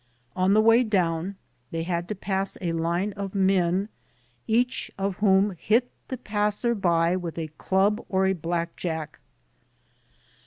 [0.35, 1.35] On the way down
[1.69, 3.87] they had to pass a line of men,
[4.47, 9.19] each of whom hit the passerby with a club or a blackjack.